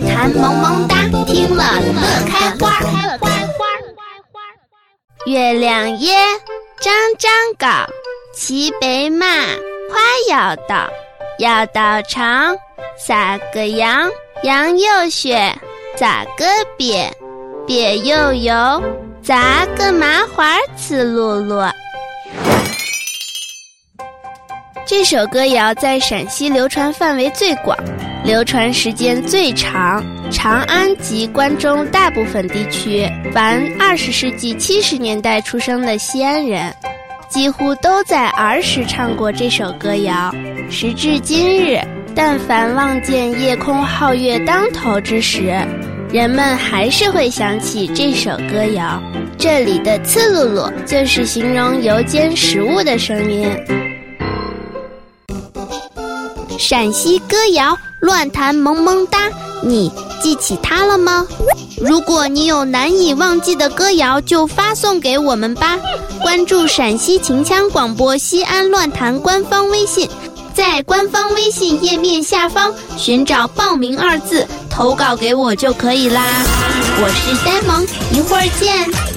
[0.00, 0.96] 弹萌萌哒，
[1.26, 2.72] 听了乐开花。
[5.24, 6.16] 月亮耶，
[6.80, 7.68] 张张高，
[8.34, 9.26] 骑白马，
[9.88, 10.90] 花要到，
[11.38, 12.56] 要到长，
[12.98, 14.10] 撒个羊，
[14.42, 15.54] 羊又雪，
[15.96, 16.44] 咋个
[16.76, 17.08] 瘪，
[17.66, 18.82] 瘪又油，
[19.22, 21.70] 砸个麻花呲噜噜。
[24.84, 27.78] 这首歌谣在陕西流传范围最广，
[28.24, 30.04] 流传时间最长。
[30.30, 36.74] 长安及关中大部分地区，凡二十世纪七十年代出生的西安人，
[37.28, 40.34] 几乎都在儿时唱过这首歌谣。
[40.70, 41.78] 时至今日，
[42.14, 45.54] 但凡望见夜空皓月当头之时，
[46.10, 49.02] 人们还是会想起这首歌谣。
[49.36, 53.46] 这里的“刺噜噜”就是形容油煎食物的声音。
[56.58, 59.18] 陕西歌谣乱弹萌萌哒，
[59.62, 61.26] 你记起它了吗？
[61.80, 65.78] 如果你有难以忘记的歌谣，就发送给我们吧。
[66.20, 70.08] 关注陕西秦腔广播西安乱弹官方微信，
[70.54, 76.22] 在官方微信页面下方寻找“报名”二字，投稿给我就可以啦。
[77.00, 79.11] 我是呆萌，一会儿见。